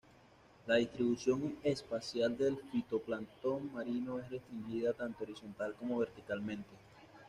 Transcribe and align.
La 0.65 0.77
distribución 0.77 1.57
espacial 1.61 2.35
del 2.35 2.57
fitoplancton 2.71 3.71
marino 3.71 4.17
es 4.17 4.31
restringida 4.31 4.93
tanto 4.93 5.25
horizontal 5.25 5.75
como 5.75 5.99
verticalmente. 5.99 6.69